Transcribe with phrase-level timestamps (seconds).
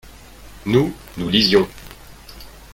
[0.65, 1.69] nous, nous lisions.